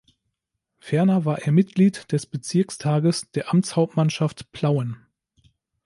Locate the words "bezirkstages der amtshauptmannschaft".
2.25-4.51